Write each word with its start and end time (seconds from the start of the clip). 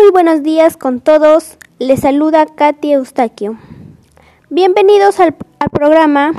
muy 0.00 0.10
buenos 0.12 0.42
días 0.42 0.76
con 0.78 1.00
todos. 1.00 1.58
Les 1.78 2.00
saluda 2.00 2.46
Katy 2.46 2.92
Eustaquio. 2.92 3.58
Bienvenidos 4.48 5.20
al, 5.20 5.36
al 5.58 5.68
programa 5.68 6.32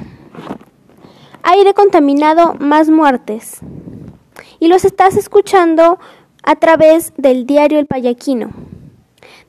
Aire 1.43 1.75
contaminado 1.75 2.55
más 2.55 2.89
muertes. 2.89 3.59
Y 4.59 4.67
los 4.67 4.83
estás 4.83 5.15
escuchando 5.15 5.99
a 6.41 6.55
través 6.55 7.13
del 7.17 7.45
diario 7.45 7.77
El 7.77 7.85
Payaquino. 7.85 8.49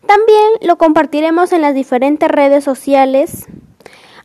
También 0.06 0.44
lo 0.60 0.76
compartiremos 0.76 1.54
en 1.54 1.62
las 1.62 1.74
diferentes 1.74 2.28
redes 2.28 2.64
sociales, 2.64 3.46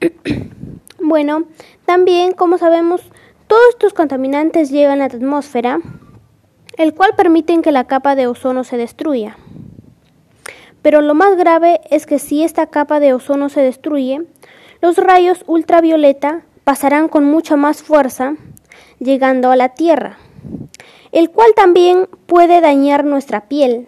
bueno, 0.98 1.44
también, 1.84 2.32
como 2.32 2.56
sabemos, 2.56 3.02
todos 3.48 3.68
estos 3.68 3.92
contaminantes 3.92 4.70
llegan 4.70 5.02
a 5.02 5.08
la 5.08 5.14
atmósfera, 5.14 5.80
el 6.80 6.94
cual 6.94 7.10
permiten 7.14 7.60
que 7.60 7.72
la 7.72 7.84
capa 7.84 8.14
de 8.14 8.26
ozono 8.26 8.64
se 8.64 8.78
destruya. 8.78 9.36
Pero 10.80 11.02
lo 11.02 11.12
más 11.12 11.36
grave 11.36 11.82
es 11.90 12.06
que 12.06 12.18
si 12.18 12.42
esta 12.42 12.68
capa 12.68 13.00
de 13.00 13.12
ozono 13.12 13.50
se 13.50 13.60
destruye, 13.60 14.22
los 14.80 14.96
rayos 14.96 15.44
ultravioleta 15.46 16.40
pasarán 16.64 17.08
con 17.08 17.26
mucha 17.26 17.56
más 17.56 17.82
fuerza, 17.82 18.36
llegando 18.98 19.50
a 19.50 19.56
la 19.56 19.74
Tierra, 19.74 20.16
el 21.12 21.28
cual 21.28 21.50
también 21.54 22.08
puede 22.24 22.62
dañar 22.62 23.04
nuestra 23.04 23.42
piel. 23.42 23.86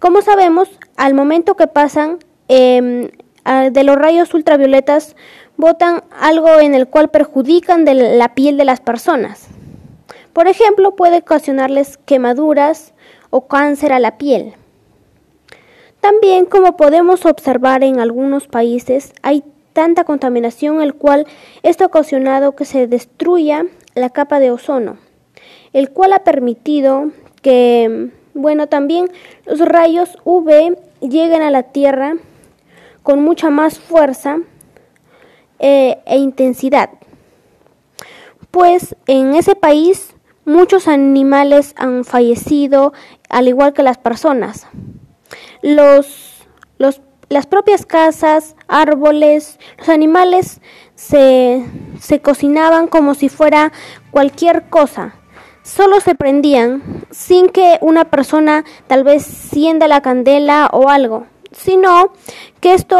Como 0.00 0.22
sabemos, 0.22 0.68
al 0.96 1.14
momento 1.14 1.54
que 1.54 1.68
pasan 1.68 2.18
em, 2.48 3.10
de 3.70 3.84
los 3.84 3.94
rayos 3.94 4.34
ultravioletas, 4.34 5.14
botan 5.56 6.02
algo 6.20 6.58
en 6.58 6.74
el 6.74 6.88
cual 6.88 7.10
perjudican 7.10 7.84
de 7.84 7.94
la 7.94 8.34
piel 8.34 8.56
de 8.56 8.64
las 8.64 8.80
personas. 8.80 9.50
Por 10.36 10.48
ejemplo, 10.48 10.94
puede 10.94 11.20
ocasionarles 11.20 11.96
quemaduras 11.96 12.92
o 13.30 13.46
cáncer 13.46 13.94
a 13.94 13.98
la 13.98 14.18
piel. 14.18 14.52
También, 16.02 16.44
como 16.44 16.76
podemos 16.76 17.24
observar 17.24 17.82
en 17.82 18.00
algunos 18.00 18.46
países, 18.46 19.14
hay 19.22 19.42
tanta 19.72 20.04
contaminación, 20.04 20.82
el 20.82 20.92
cual 20.92 21.26
esto 21.62 21.84
ha 21.84 21.86
ocasionado 21.86 22.54
que 22.54 22.66
se 22.66 22.86
destruya 22.86 23.64
la 23.94 24.10
capa 24.10 24.38
de 24.38 24.50
ozono, 24.50 24.98
el 25.72 25.88
cual 25.88 26.12
ha 26.12 26.22
permitido 26.22 27.12
que, 27.40 28.10
bueno, 28.34 28.66
también 28.66 29.08
los 29.46 29.60
rayos 29.60 30.18
UV 30.24 30.76
lleguen 31.00 31.40
a 31.40 31.50
la 31.50 31.62
Tierra 31.62 32.16
con 33.02 33.22
mucha 33.22 33.48
más 33.48 33.78
fuerza 33.78 34.40
eh, 35.60 35.96
e 36.04 36.18
intensidad. 36.18 36.90
Pues 38.50 38.96
en 39.06 39.34
ese 39.34 39.54
país 39.54 40.12
muchos 40.46 40.88
animales 40.88 41.74
han 41.76 42.04
fallecido, 42.04 42.94
al 43.28 43.48
igual 43.48 43.74
que 43.74 43.82
las 43.82 43.98
personas. 43.98 44.66
Los, 45.60 46.46
los 46.78 47.02
las 47.28 47.46
propias 47.46 47.86
casas, 47.86 48.54
árboles, 48.68 49.58
los 49.78 49.88
animales 49.88 50.60
se, 50.94 51.64
se 52.00 52.20
cocinaban 52.20 52.86
como 52.86 53.14
si 53.14 53.28
fuera 53.28 53.72
cualquier 54.10 54.68
cosa. 54.68 55.14
Solo 55.62 56.00
se 56.00 56.14
prendían 56.14 57.04
sin 57.10 57.48
que 57.48 57.78
una 57.80 58.04
persona 58.04 58.64
tal 58.86 59.02
vez 59.02 59.24
sienda 59.24 59.88
la 59.88 60.00
candela 60.00 60.70
o 60.72 60.88
algo, 60.88 61.26
sino 61.50 62.12
que 62.60 62.74
esto 62.74 62.96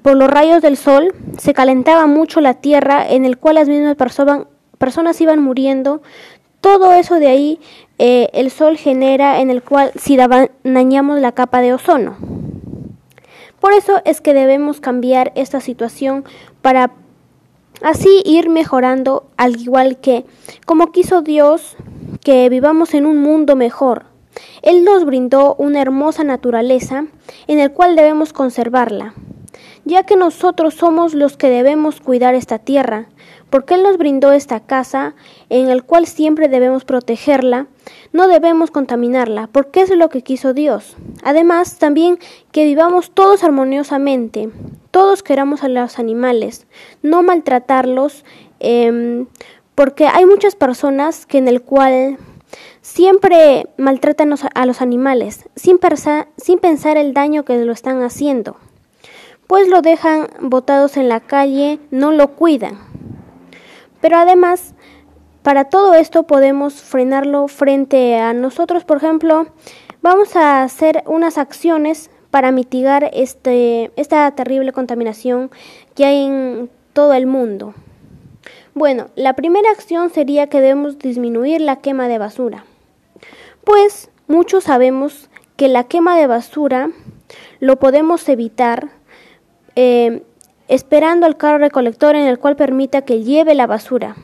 por 0.00 0.16
los 0.16 0.30
rayos 0.30 0.62
del 0.62 0.78
sol 0.78 1.14
se 1.36 1.52
calentaba 1.52 2.06
mucho 2.06 2.40
la 2.40 2.54
tierra 2.54 3.06
en 3.06 3.26
el 3.26 3.36
cual 3.36 3.56
las 3.56 3.68
mismas 3.68 3.96
personas, 3.96 4.46
personas 4.78 5.20
iban 5.20 5.42
muriendo. 5.42 6.00
Todo 6.60 6.92
eso 6.92 7.16
de 7.16 7.28
ahí 7.28 7.60
eh, 7.98 8.28
el 8.32 8.50
sol 8.50 8.76
genera 8.76 9.40
en 9.40 9.50
el 9.50 9.62
cual 9.62 9.92
si 9.96 10.16
dañamos 10.64 11.20
la 11.20 11.32
capa 11.32 11.60
de 11.60 11.72
ozono. 11.72 12.16
Por 13.60 13.72
eso 13.72 14.00
es 14.04 14.20
que 14.20 14.34
debemos 14.34 14.80
cambiar 14.80 15.32
esta 15.34 15.60
situación 15.60 16.24
para 16.62 16.92
así 17.82 18.22
ir 18.24 18.48
mejorando 18.48 19.28
al 19.36 19.60
igual 19.60 19.98
que 19.98 20.24
como 20.64 20.92
quiso 20.92 21.22
Dios 21.22 21.76
que 22.22 22.48
vivamos 22.48 22.94
en 22.94 23.06
un 23.06 23.18
mundo 23.18 23.56
mejor. 23.56 24.06
Él 24.62 24.84
nos 24.84 25.04
brindó 25.04 25.54
una 25.56 25.80
hermosa 25.80 26.22
naturaleza 26.22 27.06
en 27.46 27.58
el 27.58 27.72
cual 27.72 27.96
debemos 27.96 28.32
conservarla, 28.32 29.14
ya 29.84 30.04
que 30.04 30.16
nosotros 30.16 30.74
somos 30.74 31.14
los 31.14 31.36
que 31.36 31.48
debemos 31.48 32.00
cuidar 32.00 32.34
esta 32.34 32.58
tierra, 32.58 33.08
porque 33.50 33.74
Él 33.74 33.82
nos 33.82 33.96
brindó 33.96 34.32
esta 34.32 34.60
casa 34.60 35.14
en 35.48 35.68
el 35.68 35.84
cual 35.84 36.06
siempre 36.06 36.48
debemos 36.48 36.84
protegerla, 36.84 37.66
no 38.12 38.28
debemos 38.28 38.70
contaminarla, 38.70 39.48
porque 39.50 39.82
es 39.82 39.90
lo 39.90 40.08
que 40.08 40.22
quiso 40.22 40.54
Dios. 40.54 40.96
Además, 41.22 41.78
también 41.78 42.18
que 42.52 42.64
vivamos 42.64 43.10
todos 43.10 43.44
armoniosamente, 43.44 44.50
todos 44.90 45.22
queramos 45.22 45.62
a 45.62 45.68
los 45.68 45.98
animales, 45.98 46.66
no 47.02 47.22
maltratarlos, 47.22 48.24
em, 48.60 49.26
porque 49.74 50.06
hay 50.06 50.26
muchas 50.26 50.56
personas 50.56 51.24
que 51.26 51.38
en 51.38 51.48
el 51.48 51.62
cual 51.62 52.18
siempre 52.80 53.66
maltratan 53.76 54.34
a 54.54 54.66
los 54.66 54.82
animales, 54.82 55.48
sin, 55.54 55.78
sin 56.36 56.58
pensar 56.58 56.96
el 56.96 57.14
daño 57.14 57.44
que 57.44 57.64
lo 57.64 57.72
están 57.72 58.02
haciendo, 58.02 58.56
pues 59.46 59.68
lo 59.68 59.82
dejan 59.82 60.28
botados 60.40 60.96
en 60.96 61.08
la 61.08 61.20
calle, 61.20 61.78
no 61.90 62.12
lo 62.12 62.34
cuidan. 62.34 62.78
Pero 64.00 64.16
además, 64.16 64.74
para 65.42 65.64
todo 65.64 65.94
esto 65.94 66.24
podemos 66.24 66.74
frenarlo 66.74 67.48
frente 67.48 68.18
a 68.18 68.32
nosotros, 68.32 68.84
por 68.84 68.98
ejemplo, 68.98 69.46
vamos 70.02 70.36
a 70.36 70.62
hacer 70.62 71.02
unas 71.06 71.38
acciones 71.38 72.10
para 72.30 72.52
mitigar 72.52 73.10
este, 73.12 73.90
esta 73.96 74.30
terrible 74.32 74.72
contaminación 74.72 75.50
que 75.94 76.04
hay 76.04 76.26
en 76.26 76.70
todo 76.92 77.14
el 77.14 77.26
mundo. 77.26 77.74
Bueno, 78.74 79.08
la 79.16 79.34
primera 79.34 79.70
acción 79.70 80.10
sería 80.10 80.48
que 80.48 80.60
debemos 80.60 80.98
disminuir 80.98 81.60
la 81.60 81.76
quema 81.76 82.08
de 82.08 82.18
basura. 82.18 82.64
Pues 83.64 84.10
muchos 84.28 84.64
sabemos 84.64 85.30
que 85.56 85.68
la 85.68 85.84
quema 85.84 86.16
de 86.16 86.26
basura 86.26 86.90
lo 87.60 87.78
podemos 87.78 88.28
evitar 88.28 88.90
eh, 89.74 90.22
esperando 90.68 91.26
al 91.26 91.36
carro 91.36 91.58
recolector 91.58 92.14
en 92.14 92.26
el 92.26 92.38
cual 92.38 92.56
permita 92.56 93.02
que 93.02 93.22
lleve 93.22 93.54
la 93.54 93.66
basura. 93.66 94.16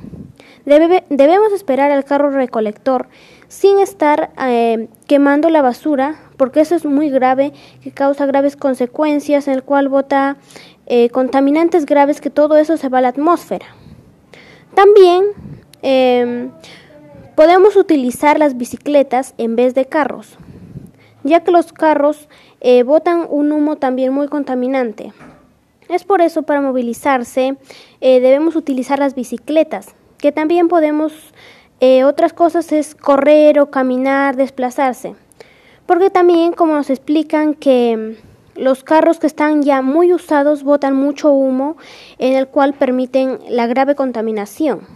debemos 0.64 1.52
esperar 1.52 1.90
al 1.90 2.04
carro 2.04 2.30
recolector 2.30 3.08
sin 3.48 3.78
estar 3.78 4.30
eh, 4.46 4.88
quemando 5.06 5.48
la 5.48 5.62
basura, 5.62 6.16
porque 6.36 6.60
eso 6.60 6.74
es 6.74 6.84
muy 6.84 7.08
grave, 7.10 7.52
que 7.82 7.92
causa 7.92 8.26
graves 8.26 8.56
consecuencias, 8.56 9.48
en 9.48 9.54
el 9.54 9.62
cual 9.62 9.88
bota 9.88 10.36
eh, 10.86 11.08
contaminantes 11.10 11.86
graves, 11.86 12.20
que 12.20 12.30
todo 12.30 12.56
eso 12.56 12.76
se 12.76 12.88
va 12.88 12.98
a 12.98 13.02
la 13.02 13.08
atmósfera. 13.08 13.66
También 14.74 15.24
em, 15.82 16.50
podemos 17.36 17.76
utilizar 17.76 18.38
las 18.38 18.56
bicicletas 18.56 19.34
en 19.38 19.54
vez 19.54 19.74
de 19.74 19.86
carros, 19.86 20.36
ya 21.22 21.40
que 21.44 21.52
los 21.52 21.72
carros 21.72 22.28
eh, 22.60 22.82
botan 22.82 23.26
un 23.28 23.52
humo 23.52 23.76
también 23.76 24.12
muy 24.12 24.26
contaminante. 24.28 25.12
Es 25.88 26.04
por 26.04 26.22
eso 26.22 26.42
para 26.42 26.60
movilizarse 26.60 27.56
eh, 28.00 28.20
debemos 28.20 28.56
utilizar 28.56 28.98
las 28.98 29.14
bicicletas, 29.14 29.94
que 30.18 30.32
también 30.32 30.68
podemos, 30.68 31.12
eh, 31.80 32.04
otras 32.04 32.32
cosas 32.32 32.72
es 32.72 32.94
correr 32.94 33.60
o 33.60 33.70
caminar, 33.70 34.36
desplazarse. 34.36 35.14
Porque 35.86 36.08
también 36.08 36.52
como 36.52 36.74
nos 36.74 36.88
explican 36.88 37.54
que 37.54 38.16
los 38.56 38.84
carros 38.84 39.18
que 39.18 39.26
están 39.26 39.62
ya 39.62 39.82
muy 39.82 40.12
usados 40.12 40.62
botan 40.62 40.94
mucho 40.94 41.32
humo 41.32 41.76
en 42.18 42.34
el 42.34 42.48
cual 42.48 42.72
permiten 42.72 43.38
la 43.48 43.66
grave 43.66 43.94
contaminación. 43.94 44.86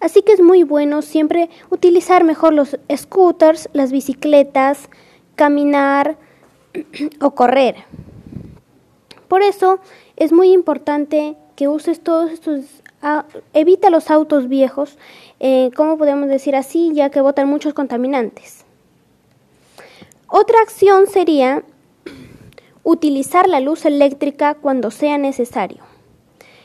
Así 0.00 0.22
que 0.22 0.32
es 0.32 0.40
muy 0.40 0.64
bueno 0.64 1.00
siempre 1.02 1.48
utilizar 1.70 2.24
mejor 2.24 2.52
los 2.54 2.76
scooters, 2.92 3.68
las 3.72 3.92
bicicletas, 3.92 4.88
caminar 5.36 6.16
o 7.20 7.30
correr. 7.36 7.76
Por 9.32 9.40
eso 9.40 9.78
es 10.16 10.30
muy 10.30 10.52
importante 10.52 11.36
que 11.56 11.66
uses 11.66 12.00
todos 12.02 12.30
estos, 12.30 12.66
evita 13.54 13.88
los 13.88 14.10
autos 14.10 14.46
viejos, 14.46 14.98
eh, 15.40 15.70
como 15.74 15.96
podemos 15.96 16.28
decir 16.28 16.54
así, 16.54 16.90
ya 16.92 17.08
que 17.08 17.22
botan 17.22 17.48
muchos 17.48 17.72
contaminantes. 17.72 18.66
Otra 20.28 20.60
acción 20.60 21.06
sería 21.06 21.62
utilizar 22.82 23.48
la 23.48 23.60
luz 23.60 23.86
eléctrica 23.86 24.52
cuando 24.52 24.90
sea 24.90 25.16
necesario. 25.16 25.82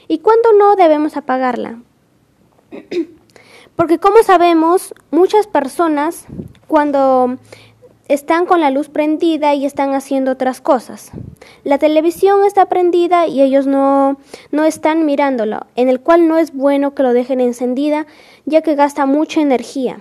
¿Y 0.10 0.18
cuando 0.20 0.52
no 0.52 0.76
debemos 0.76 1.16
apagarla? 1.16 1.80
Porque 3.78 3.98
como 3.98 4.22
sabemos, 4.24 4.94
muchas 5.10 5.48
personas 5.48 6.26
cuando 6.68 7.38
están 8.08 8.46
con 8.46 8.62
la 8.62 8.72
luz 8.72 8.90
prendida 8.90 9.54
y 9.54 9.66
están 9.66 9.94
haciendo 9.94 10.32
otras 10.32 10.62
cosas. 10.62 11.12
La 11.64 11.78
televisión 11.78 12.46
está 12.46 12.68
prendida 12.68 13.28
y 13.28 13.42
ellos 13.42 13.68
no, 13.68 14.18
no 14.52 14.64
están 14.64 15.06
mirándolo, 15.06 15.66
en 15.76 15.90
el 15.90 16.00
cual 16.00 16.28
no 16.28 16.38
es 16.38 16.54
bueno 16.54 16.94
que 16.94 17.04
lo 17.04 17.14
dejen 17.14 17.42
encendida, 17.42 18.08
ya 18.46 18.62
que 18.62 18.76
gasta 18.76 19.06
mucha 19.06 19.42
energía, 19.42 20.00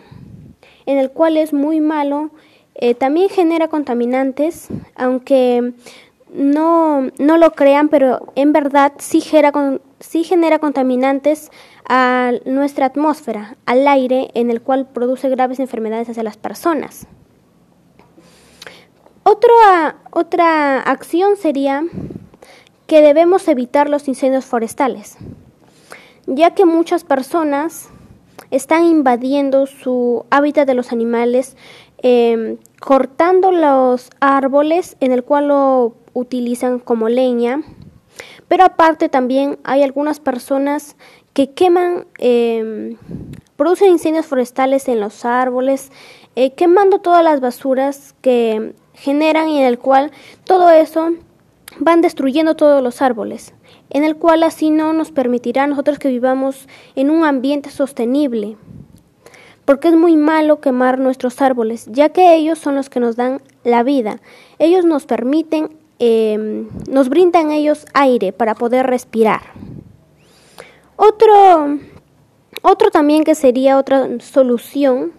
en 0.87 0.99
el 0.99 1.11
cual 1.11 1.37
es 1.37 1.53
muy 1.53 1.81
malo. 1.81 2.31
Eh, 2.75 2.95
también 2.95 3.29
genera 3.29 3.69
contaminantes, 3.69 4.69
aunque 4.95 5.73
no, 6.33 7.11
no 7.19 7.39
lo 7.39 7.53
crean, 7.53 7.89
pero 7.89 8.33
en 8.35 8.53
verdad 8.53 8.93
sí 8.99 9.21
genera, 9.21 9.53
sí 9.99 10.25
genera 10.25 10.59
contaminantes 10.59 11.51
a 11.89 12.33
nuestra 12.45 12.87
atmósfera, 12.87 13.57
al 13.65 13.89
aire, 13.89 14.31
en 14.35 14.51
el 14.51 14.61
cual 14.61 14.87
produce 14.87 15.29
graves 15.29 15.59
enfermedades 15.59 16.09
hacia 16.09 16.23
las 16.23 16.37
personas. 16.37 17.07
Otra, 19.29 19.97
otra 20.13 20.79
acción 20.83 21.37
sería 21.37 21.83
que 22.87 23.03
debemos 23.03 23.49
evitar 23.49 23.91
los 23.91 24.07
incendios 24.07 24.45
forestales, 24.45 25.17
ya 26.29 26.55
que 26.55 26.65
muchas 26.65 27.03
personas 27.03 27.89
están 28.53 28.85
invadiendo 28.85 29.67
su 29.67 30.25
hábitat 30.31 30.69
de 30.69 30.75
los 30.75 30.93
animales, 30.93 31.57
em, 31.99 32.59
cortando 32.79 33.51
los 33.51 34.11
árboles 34.21 34.97
en 35.01 35.11
el 35.11 35.25
cual 35.25 35.49
lo 35.49 35.97
utilizan 36.15 36.79
como 36.79 37.09
leña, 37.09 37.63
pero 38.47 38.63
aparte 38.63 39.09
también 39.09 39.59
hay 39.65 39.83
algunas 39.83 40.21
personas 40.21 40.95
que 41.33 41.51
queman, 41.51 42.07
em, 42.19 42.97
producen 43.57 43.91
incendios 43.91 44.27
forestales 44.27 44.87
en 44.87 45.01
los 45.01 45.25
árboles, 45.25 45.91
eh, 46.37 46.53
quemando 46.53 47.01
todas 47.01 47.25
las 47.25 47.41
basuras 47.41 48.15
que 48.21 48.73
generan 48.97 49.49
y 49.49 49.61
en 49.61 49.67
el 49.67 49.79
cual 49.79 50.11
todo 50.45 50.71
eso 50.71 51.11
van 51.79 52.01
destruyendo 52.01 52.57
todos 52.57 52.83
los 52.83 53.01
árboles, 53.03 53.55
en 53.91 54.03
el 54.03 54.17
cual 54.17 54.43
así 54.43 54.71
no 54.71 54.93
nos 54.93 55.13
permitirá 55.13 55.67
nosotros 55.67 55.99
que 55.99 56.09
vivamos 56.09 56.67
en 56.95 57.11
un 57.11 57.25
ambiente 57.25 57.71
sostenible 57.71 58.57
porque 59.65 59.89
es 59.89 59.95
muy 59.95 60.17
malo 60.17 60.61
quemar 60.61 61.01
nuestros 61.01 61.43
árboles, 61.43 61.87
ya 61.91 62.11
que 62.11 62.37
ellos 62.37 62.59
son 62.59 62.77
los 62.77 62.89
que 62.89 63.01
nos 63.01 63.17
dan 63.17 63.43
la 63.65 63.83
vida. 63.83 64.21
Ellos 64.61 64.85
nos 64.85 65.07
permiten 65.07 65.71
Em, 65.99 66.69
nos 66.91 67.09
brindan 67.09 67.51
ellos 67.51 67.87
aire 67.95 68.33
para 68.33 68.55
poder 68.55 68.87
respirar. 68.87 69.41
Otro, 70.97 71.79
otro 72.63 72.91
también 72.91 73.25
que 73.25 73.35
sería 73.35 73.79
otra 73.79 74.07
solución 74.21 75.13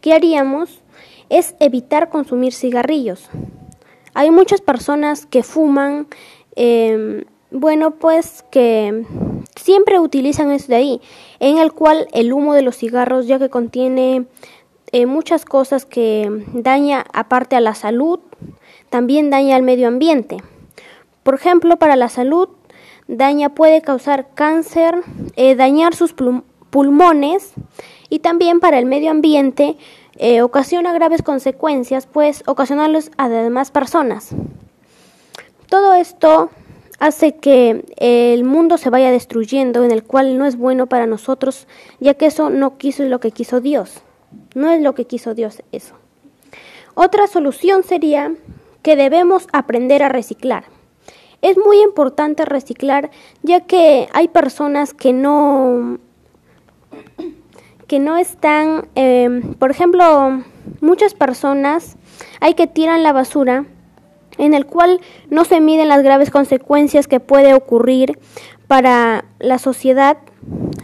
que 0.00 0.12
haríamos 0.12 0.80
es 1.30 1.54
evitar 1.60 2.10
consumir 2.10 2.52
cigarrillos. 2.52 3.28
Hay 4.14 4.30
muchas 4.30 4.60
personas 4.60 5.26
que 5.26 5.42
fuman, 5.42 6.08
em, 6.56 7.24
bueno, 7.50 7.92
pues 7.92 8.44
que 8.50 9.04
siempre 9.56 10.00
utilizan 10.00 10.50
eso 10.50 10.68
de 10.68 10.76
ahí, 10.76 11.00
en 11.40 11.58
el 11.58 11.72
cual 11.72 12.08
el 12.12 12.32
humo 12.32 12.54
de 12.54 12.62
los 12.62 12.76
cigarros, 12.76 13.26
ya 13.26 13.38
que 13.38 13.48
contiene 13.48 14.26
eh, 14.92 15.06
muchas 15.06 15.44
cosas 15.44 15.84
que 15.84 16.44
daña 16.54 17.04
aparte 17.12 17.56
a 17.56 17.60
la 17.60 17.74
salud, 17.74 18.20
también 18.90 19.30
daña 19.30 19.56
al 19.56 19.62
medio 19.62 19.88
ambiente. 19.88 20.38
Por 21.22 21.34
ejemplo, 21.34 21.76
para 21.76 21.96
la 21.96 22.08
salud, 22.08 22.48
daña 23.06 23.50
puede 23.50 23.82
causar 23.82 24.28
cáncer, 24.34 24.96
eh, 25.36 25.54
dañar 25.54 25.94
sus 25.94 26.14
pulmones 26.70 27.52
y 28.08 28.20
también 28.20 28.60
para 28.60 28.78
el 28.78 28.86
medio 28.86 29.10
ambiente 29.10 29.76
eh, 30.18 30.42
ocasiona 30.42 30.92
graves 30.92 31.22
consecuencias, 31.22 32.06
pues 32.06 32.42
ocasionarlos 32.46 33.10
a 33.16 33.28
demás 33.28 33.70
personas. 33.70 34.30
Todo 35.68 35.94
esto 35.94 36.50
hace 36.98 37.36
que 37.36 37.84
el 37.96 38.42
mundo 38.42 38.78
se 38.78 38.90
vaya 38.90 39.12
destruyendo, 39.12 39.84
en 39.84 39.92
el 39.92 40.02
cual 40.02 40.36
no 40.36 40.46
es 40.46 40.56
bueno 40.56 40.88
para 40.88 41.06
nosotros, 41.06 41.68
ya 42.00 42.14
que 42.14 42.26
eso 42.26 42.50
no 42.50 42.78
quiso 42.78 43.04
lo 43.04 43.20
que 43.20 43.30
quiso 43.30 43.60
Dios. 43.60 44.02
No 44.54 44.70
es 44.70 44.82
lo 44.82 44.94
que 44.94 45.06
quiso 45.06 45.34
Dios 45.34 45.62
eso. 45.72 45.94
Otra 46.94 47.28
solución 47.28 47.84
sería 47.84 48.34
que 48.82 48.96
debemos 48.96 49.46
aprender 49.52 50.02
a 50.02 50.08
reciclar. 50.08 50.64
Es 51.42 51.56
muy 51.56 51.80
importante 51.80 52.44
reciclar 52.44 53.10
ya 53.42 53.60
que 53.60 54.08
hay 54.12 54.26
personas 54.26 54.94
que 54.94 55.12
no 55.12 56.00
que 57.88 57.98
no 57.98 58.16
están, 58.16 58.86
em, 58.94 59.54
por 59.54 59.72
ejemplo, 59.72 60.44
muchas 60.80 61.14
personas 61.14 61.96
hay 62.40 62.54
que 62.54 62.66
tiran 62.66 63.02
la 63.02 63.12
basura 63.12 63.64
en 64.36 64.54
el 64.54 64.66
cual 64.66 65.00
no 65.30 65.44
se 65.44 65.60
miden 65.60 65.88
las 65.88 66.02
graves 66.02 66.30
consecuencias 66.30 67.08
que 67.08 67.18
puede 67.18 67.54
ocurrir 67.54 68.18
para 68.68 69.24
la 69.40 69.58
sociedad 69.58 70.18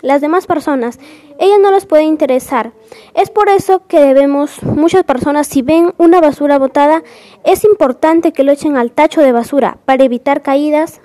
las 0.02 0.20
demás 0.20 0.46
personas, 0.46 0.98
ellas 1.38 1.58
no 1.60 1.70
les 1.70 1.86
puede 1.86 2.02
interesar. 2.02 2.72
Es 3.14 3.30
por 3.30 3.48
eso 3.48 3.86
que 3.86 4.00
debemos, 4.00 4.62
muchas 4.62 5.04
personas, 5.04 5.46
si 5.46 5.62
ven 5.62 5.94
una 5.96 6.20
basura 6.20 6.58
botada, 6.58 7.02
es 7.44 7.64
importante 7.64 8.32
que 8.32 8.44
lo 8.44 8.52
echen 8.52 8.76
al 8.76 8.90
tacho 8.90 9.22
de 9.22 9.32
basura 9.32 9.78
para 9.84 10.04
evitar 10.04 10.42
caídas, 10.42 11.00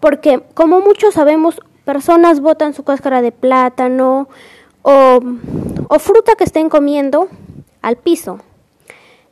porque 0.00 0.42
como 0.54 0.80
muchos 0.80 1.14
sabemos, 1.14 1.60
personas 1.84 2.40
botan 2.40 2.72
su 2.72 2.82
cáscara 2.84 3.20
de 3.20 3.32
plátano 3.32 4.28
o, 4.84 5.98
fruta 5.98 6.34
que 6.36 6.44
estén 6.44 6.68
comiendo 6.68 7.28
al 7.82 7.96
piso, 7.96 8.38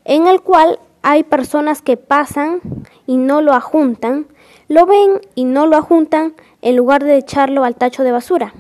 en 0.05 0.27
el 0.27 0.41
cual 0.41 0.81
hay 1.03 1.23
personas 1.23 1.83
que 1.83 1.97
pasan 1.97 2.61
y 3.07 3.17
no 3.19 3.43
lo 3.43 3.53
ajuntan, 3.53 4.27
lo 4.69 4.87
ven 4.87 5.21
y 5.35 5.45
no 5.45 5.67
lo 5.67 5.77
ajuntan 5.77 6.35
en 6.63 6.77
lugar 6.77 7.05
de 7.05 7.19
echarlo 7.19 7.65
al 7.65 7.77
tacho 7.77 8.03
de 8.03 8.13
basura. 8.13 8.55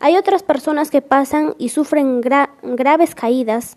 Hay 0.00 0.16
otras 0.16 0.42
personas 0.42 0.90
que 0.90 1.02
pasan 1.02 1.54
y 1.58 1.68
sufren 1.68 2.20
graves 2.20 3.14
caídas. 3.14 3.76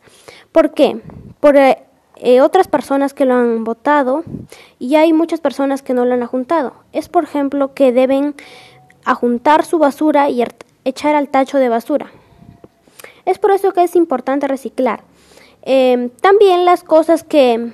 ¿Por 0.51 0.73
qué? 0.73 1.01
Por 1.39 1.57
eh, 1.57 1.83
eh, 2.17 2.41
otras 2.41 2.67
personas 2.67 3.13
que 3.13 3.25
lo 3.25 3.33
han 3.33 3.63
votado 3.63 4.23
y 4.79 4.95
hay 4.95 5.13
muchas 5.13 5.41
personas 5.41 5.81
que 5.81 5.93
no 5.93 6.05
lo 6.05 6.13
han 6.13 6.25
juntado. 6.25 6.73
Es, 6.93 7.09
por 7.09 7.23
ejemplo, 7.23 7.73
que 7.73 7.91
deben 7.91 8.35
a 9.05 9.15
juntar 9.15 9.65
su 9.65 9.79
basura 9.79 10.29
y 10.29 10.43
echar 10.85 11.15
al 11.15 11.29
tacho 11.29 11.57
de 11.57 11.69
basura. 11.69 12.11
Es 13.27 13.39
por 13.39 13.51
eso 13.51 13.73
que 13.73 13.83
es 13.83 13.97
importante 13.97 14.47
reciclar. 14.47 15.03
Em, 15.61 16.09
también 16.09 16.63
las 16.63 16.85
cosas 16.85 17.25
que 17.25 17.73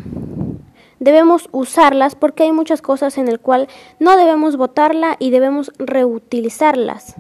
debemos 1.00 1.48
usarlas 1.52 2.16
porque 2.16 2.42
hay 2.42 2.52
muchas 2.52 2.82
cosas 2.82 3.20
en 3.20 3.28
el 3.28 3.40
cual 3.40 3.68
no 4.00 4.18
debemos 4.18 4.58
botarla 4.58 5.16
y 5.20 5.30
debemos 5.30 5.72
reutilizarlas, 5.78 7.14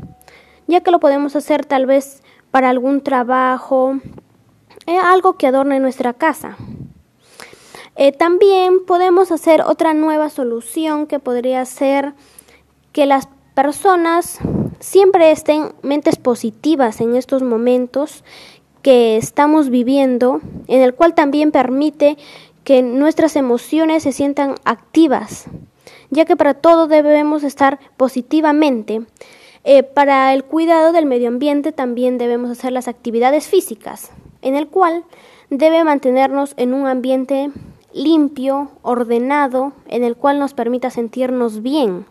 ya 0.66 0.82
que 0.82 0.90
lo 0.90 1.00
podemos 1.00 1.36
hacer 1.36 1.64
tal 1.64 1.86
vez 1.86 2.24
para 2.50 2.72
algún 2.72 3.02
trabajo, 3.02 4.00
eh, 4.88 4.98
algo 4.98 5.34
que 5.34 5.46
adorne 5.46 5.80
nuestra 5.80 6.14
casa. 6.14 6.58
Eh, 7.96 8.14
también 8.14 8.84
podemos 8.88 9.32
hacer 9.32 9.62
otra 9.62 9.94
nueva 9.94 10.32
solución 10.32 11.06
que 11.06 11.20
podría 11.20 11.64
ser 11.66 12.16
que 12.94 13.06
las 13.06 13.30
personas 13.54 14.40
siempre 14.84 15.32
estén 15.32 15.72
mentes 15.82 16.18
positivas 16.18 17.00
en 17.00 17.16
estos 17.16 17.42
momentos 17.42 18.26
que 18.82 19.16
estamos 19.16 19.70
viviendo, 19.70 20.42
en 20.68 20.82
el 20.82 20.94
cual 20.94 21.16
también 21.16 21.52
permite 21.52 22.18
que 22.66 22.84
nuestras 22.84 23.38
emociones 23.38 24.04
se 24.04 24.12
sientan 24.12 24.56
activas, 24.66 25.46
ya 26.10 26.26
que 26.26 26.36
para 26.36 26.54
todo 26.54 26.88
debemos 26.88 27.44
estar 27.44 27.80
positivamente. 27.96 29.06
Eh, 29.64 29.84
para 29.84 30.34
el 30.34 30.44
cuidado 30.44 30.92
del 30.92 31.06
medio 31.06 31.30
ambiente 31.30 31.72
también 31.72 32.18
debemos 32.18 32.52
hacer 32.52 32.74
las 32.74 32.90
actividades 32.90 33.48
físicas, 33.48 34.12
en 34.42 34.56
el 34.56 34.68
cual 34.68 35.06
debe 35.50 35.86
mantenernos 35.86 36.56
en 36.58 36.74
un 36.74 36.88
ambiente 36.88 37.52
limpio, 37.94 38.72
ordenado, 38.82 39.72
en 39.88 40.04
el 40.04 40.18
cual 40.18 40.40
nos 40.40 40.54
permita 40.54 40.90
sentirnos 40.90 41.62
bien. 41.62 42.06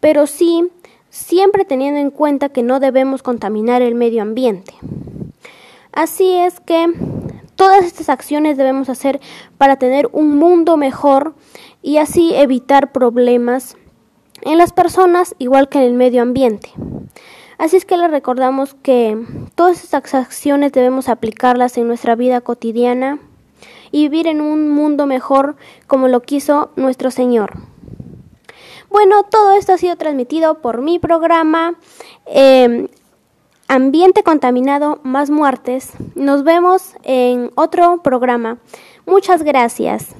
Pero 0.00 0.26
sí, 0.26 0.68
siempre 1.12 1.66
teniendo 1.66 2.00
en 2.00 2.10
cuenta 2.10 2.48
que 2.48 2.62
no 2.62 2.80
debemos 2.80 3.22
contaminar 3.22 3.82
el 3.82 3.94
medio 3.94 4.22
ambiente. 4.22 4.72
Así 5.92 6.32
es 6.32 6.58
que 6.58 6.86
todas 7.54 7.84
estas 7.84 8.08
acciones 8.08 8.56
debemos 8.56 8.88
hacer 8.88 9.20
para 9.58 9.76
tener 9.76 10.08
un 10.12 10.38
mundo 10.38 10.78
mejor 10.78 11.34
y 11.82 11.98
así 11.98 12.34
evitar 12.34 12.92
problemas 12.92 13.76
en 14.40 14.56
las 14.56 14.72
personas 14.72 15.34
igual 15.38 15.68
que 15.68 15.78
en 15.78 15.84
el 15.84 15.92
medio 15.92 16.22
ambiente. 16.22 16.70
Así 17.58 17.76
es 17.76 17.84
que 17.84 17.98
les 17.98 18.10
recordamos 18.10 18.72
que 18.72 19.22
todas 19.54 19.84
estas 19.84 20.14
acciones 20.14 20.72
debemos 20.72 21.10
aplicarlas 21.10 21.76
en 21.76 21.88
nuestra 21.88 22.16
vida 22.16 22.40
cotidiana 22.40 23.18
y 23.90 24.08
vivir 24.08 24.28
en 24.28 24.40
un 24.40 24.70
mundo 24.70 25.04
mejor 25.04 25.56
como 25.86 26.08
lo 26.08 26.22
quiso 26.22 26.70
nuestro 26.76 27.10
Señor. 27.10 27.71
Bueno, 28.92 29.22
todo 29.24 29.52
esto 29.52 29.72
ha 29.72 29.78
sido 29.78 29.96
transmitido 29.96 30.60
por 30.60 30.82
mi 30.82 30.98
programa 30.98 31.74
eh, 32.26 32.88
Ambiente 33.68 34.22
contaminado 34.22 35.00
más 35.02 35.30
muertes. 35.30 35.92
Nos 36.14 36.44
vemos 36.44 36.94
en 37.04 37.50
otro 37.54 38.02
programa. 38.02 38.58
Muchas 39.06 39.42
gracias. 39.42 40.14